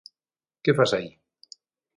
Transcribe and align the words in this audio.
Que 0.63 0.75
fas 0.77 0.91
aí? 0.97 1.09